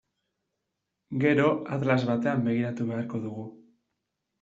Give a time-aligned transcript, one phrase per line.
[1.25, 1.47] Gero
[1.77, 3.51] atlas batean begiratu beharko dugu.